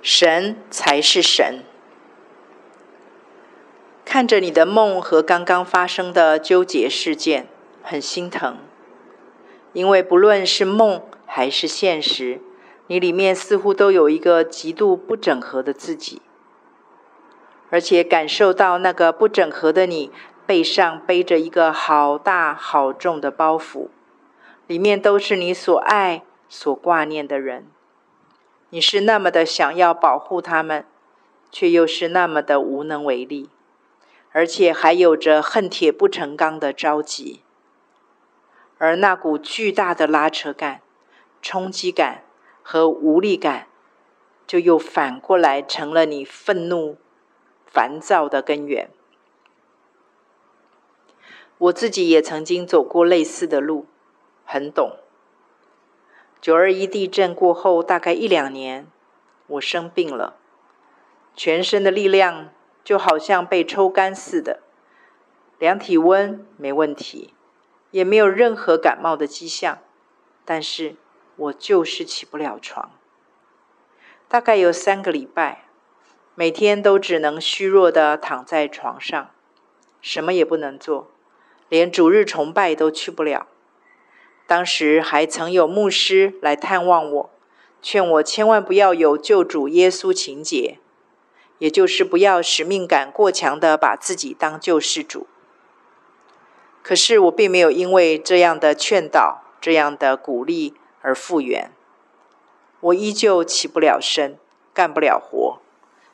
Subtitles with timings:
[0.00, 1.64] 神才是神。
[4.04, 7.46] 看着你的梦和刚刚发生的纠结事件，
[7.82, 8.56] 很心疼，
[9.74, 12.40] 因为不论是梦还是现实，
[12.86, 16.22] 你里面似乎都有一个极度不整合的自己，
[17.68, 20.10] 而且感受到那个不整合的你
[20.46, 23.88] 背上背着一个好大好重的包袱，
[24.66, 27.66] 里面都是你所爱、所挂念的人，
[28.70, 30.84] 你是那么的想要保护他们，
[31.50, 33.50] 却又是那么的无能为力。
[34.30, 37.40] 而且还有着恨铁不成钢的着急，
[38.76, 40.82] 而那股巨大的拉扯感、
[41.40, 42.24] 冲击感
[42.62, 43.68] 和无力感，
[44.46, 46.98] 就又反过来成了你愤怒、
[47.66, 48.90] 烦躁的根源。
[51.56, 53.86] 我自己也曾经走过类似的路，
[54.44, 54.98] 很懂。
[56.40, 58.86] 九二一地震过后，大概一两年，
[59.46, 60.36] 我生病了，
[61.34, 62.50] 全身的力量。
[62.84, 64.60] 就好像被抽干似的，
[65.58, 67.34] 量体温没问题，
[67.90, 69.80] 也没有任何感冒的迹象，
[70.46, 70.96] 但是
[71.36, 72.90] 我就是起不了床。
[74.26, 75.64] 大概有三个礼拜，
[76.34, 79.28] 每天都只能虚弱的躺在床上，
[80.00, 81.10] 什么也不能做，
[81.68, 83.48] 连主日崇拜都去不了。
[84.48, 87.30] 当时还曾有牧师来探望我，
[87.80, 90.78] 劝我千万不要有救主耶稣情节。
[91.58, 95.26] 也就是不要使命感过强的把自己当救世主。
[96.82, 101.72] 可是我并没有因为这样的劝导、这样的鼓励而复原，
[102.78, 104.38] 我依旧起不了身，
[104.72, 105.60] 干不了活，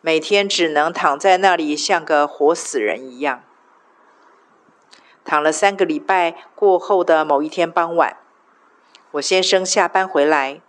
[0.00, 3.44] 每天只能躺在那里像个活死人一样。
[5.28, 8.16] 躺了三个礼拜过后的某一天傍晚，
[9.10, 10.62] 我先生下班回来，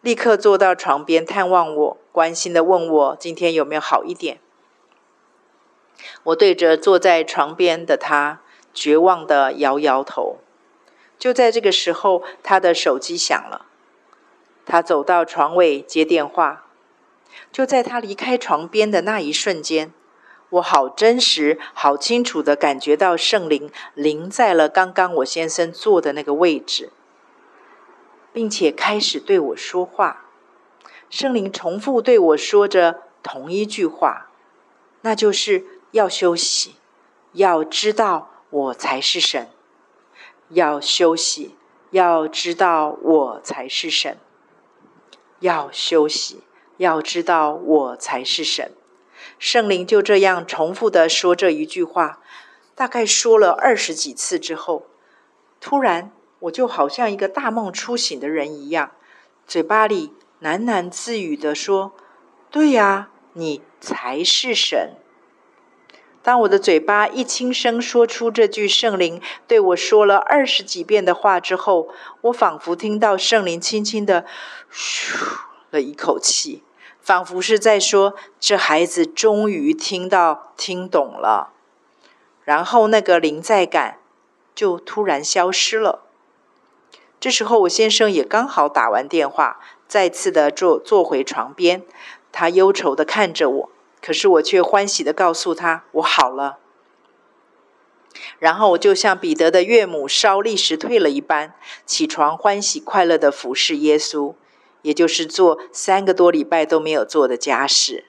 [0.00, 1.96] 立刻坐到床边探望我。
[2.10, 4.40] 关心的问我今天有没有好一点？
[6.24, 8.40] 我对着坐在床边的他，
[8.74, 10.38] 绝望的摇摇头。
[11.16, 13.66] 就在这个时候，他的手机响了。
[14.64, 16.64] 他走到床尾接电话。
[17.52, 19.92] 就在他离开床边的那一瞬间，
[20.50, 26.92] 我好真实、好清楚的感觉到圣灵临在了刚刚我先生坐的那个位置，
[28.32, 30.24] 并且开始对我说话。
[31.10, 34.30] 圣灵重复对我说着同一句话，
[35.02, 36.76] 那就是要休息，
[37.32, 39.48] 要知道我才是神，
[40.48, 41.56] 要休息，
[41.90, 44.18] 要知道我才是神，
[45.40, 46.44] 要休息，
[46.76, 48.72] 要知道我才是神。
[49.38, 52.20] 圣灵就这样重复的说这一句话，
[52.74, 54.86] 大概说了二十几次之后，
[55.60, 56.10] 突然
[56.40, 58.92] 我就好像一个大梦初醒的人一样，
[59.46, 60.12] 嘴巴里。
[60.42, 61.94] 喃喃自语的说
[62.52, 64.92] ：“对呀，你才是神。”
[66.22, 71.88] 当我的嘴巴一轻声说出这句圣灵对我说了二十几遍的话之后，
[72.20, 74.26] 我仿佛听到圣灵轻轻的
[74.70, 75.16] “嘘”
[75.72, 76.62] 了一口气，
[77.06, 81.52] 仿佛是在说：“这孩子终于听到、听懂了。”
[82.42, 84.00] 然后那个临在感
[84.56, 86.02] 就突然消失了。
[87.20, 89.60] 这时候，我先生也刚好打完电话。
[89.86, 91.84] 再次的坐坐回床边，
[92.32, 93.70] 他忧愁的看着我，
[94.02, 96.58] 可是我却欢喜的告诉他我好了。
[98.40, 104.34] 然后我就像彼得的岳母烧立时退了一般，起床欢喜快乐的服侍耶稣，
[104.86, 108.04] 也就是做三个多礼拜都没有做的家事。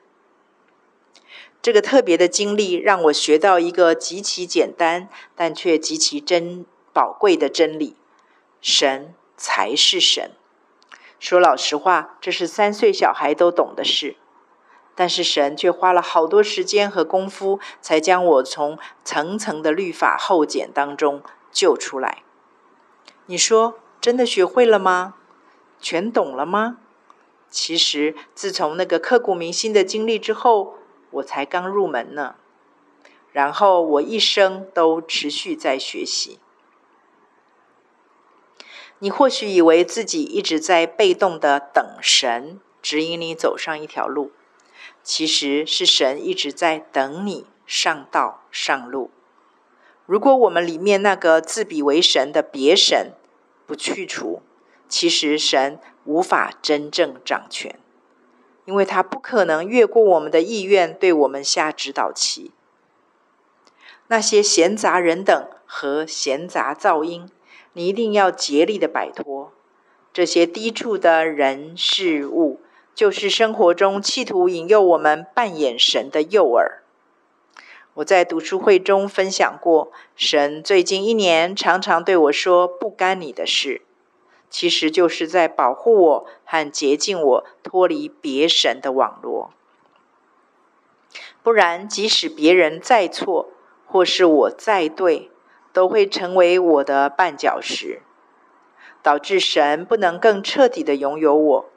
[1.60, 7.96] 这个特别的经历让我学到一个极其简单但却极其珍宝贵的真理：
[8.62, 10.30] 神才是神。
[11.20, 14.16] 说老实话，这是三岁小孩都懂的事，
[14.94, 22.22] 但是神却花了好多时间和功夫，才将我从层层的律法厚茧当中救出来。
[23.26, 25.16] 你说真的学会了吗？
[25.80, 26.78] 全懂了吗？
[27.50, 30.76] 其实自从那个刻骨铭心的经历之后，
[31.12, 32.36] 我才刚入门呢。
[33.32, 36.40] 然后我一生都持续在学习。
[39.00, 44.32] 你或许以为自己一直在被动的等神指引你走上一条路，
[45.04, 49.12] 其实是神一直在等你上道上路。
[50.08, 53.14] 如果我们里面那个自比为神的别神
[53.68, 54.42] 不去除，
[54.88, 57.80] 其实神无法真正掌权，
[58.66, 62.52] 因为他不可能越过我们的意愿对我们下指导棋。
[64.08, 67.30] 那些闲杂人等和闲杂噪音。
[67.74, 69.52] 你一定要竭力的摆脱
[70.12, 72.60] 这些低处的人事物，
[72.96, 76.80] 就是生活中企图引诱我们扮演神的诱饵。
[77.94, 83.84] 我在读书会中分享过，神最近一年常常对我说：“不干你的事。”
[84.50, 89.52] 其实就是在保护我和洁净我，脱离别神的网络。
[91.44, 93.50] 不然，即使别人再错，
[93.86, 95.32] 或是我再对，
[95.72, 98.02] 都会成为我的绊脚石，
[99.02, 101.70] 导致神不能更彻底的拥有我，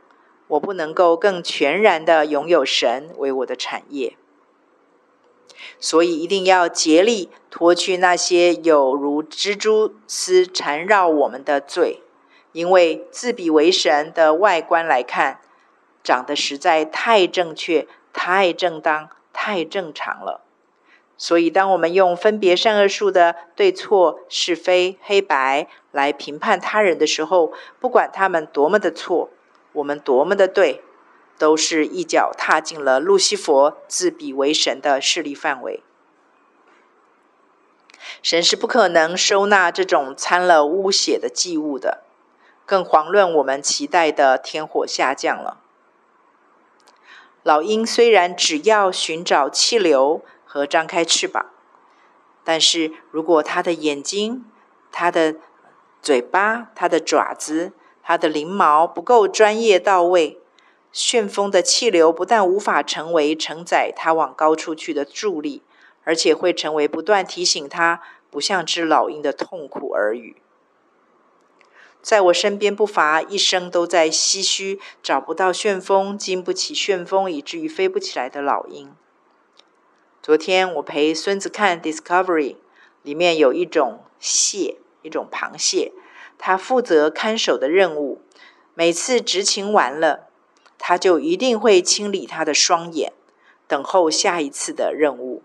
[0.48, 4.16] 我不能够更全然的拥有神为我的产业。
[5.78, 12.02] 所以一定要竭力脱去那些有如蜘蛛丝缠绕我们的罪，
[12.52, 15.40] 因为自比为神的外观来看，
[16.02, 20.42] 长得实在太正确、太正当、太正常了。
[21.16, 29.30] 所以，当我们用分别善恶术的对错、是非黑白来评判他人的时候，不管他们多么的错，
[29.72, 30.82] 我们多么的对。
[31.38, 35.82] 都是一脚踏进了路西弗自比为神的势力范围。
[38.22, 42.02] 神是不可能收纳这种掺了污血的祭物的，
[42.70, 45.58] 更遑论我们期待的天火下降了。
[47.42, 51.46] 老鹰虽然只要寻找气流和张开翅膀，
[52.44, 54.44] 但是如果它的眼睛、
[54.92, 55.34] 它的
[56.00, 57.72] 嘴巴、它的爪子、
[58.04, 60.38] 它的翎毛不够专业到位，
[60.92, 65.64] 旋风的气流不但无法成为承载它往高处去的助力，
[66.04, 68.00] 而且会成为不断提醒它
[68.30, 70.36] 不像只老鹰的痛苦耳语。
[72.02, 78.94] 在我身边不乏一生都在唏嘘找不到旋风、经不起旋风以至于飞不起来的老鹰。
[80.22, 82.56] 昨天我陪孙子看 Discovery，
[83.02, 85.92] 里面有一种蟹，一种螃蟹，
[86.38, 88.20] 它负责看守的任务，
[88.74, 90.28] 每次执勤完了。
[90.82, 93.12] 他就一定会清理他的双眼，
[93.68, 95.42] 等候下一次的任务。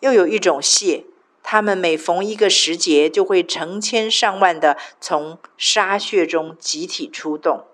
[0.00, 1.06] 又有一种蟹，
[1.42, 7.66] 他们每逢一个时节，就会成千上万的从沙穴中集体出动。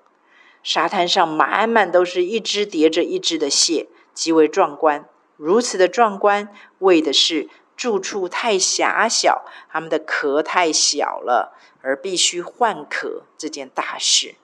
[0.63, 5.09] 沙滩上满满都是一只叠着一只的蟹，极为壮观。
[5.37, 6.49] 如此的壮观，
[6.79, 14.37] 为的是住处太狭小，它们的壳太小了，而必须换壳这件大事。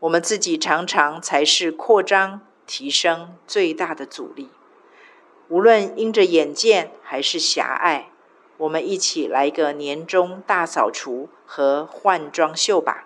[0.00, 4.50] 我们自己常常才是扩张、提升最大的阻力。
[5.54, 8.08] 无论因着眼见还是狭隘，
[8.56, 13.03] 我们一起来个年终大扫除和换装秀吧。